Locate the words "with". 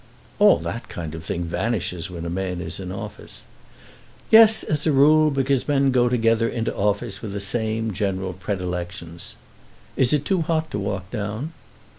7.21-7.33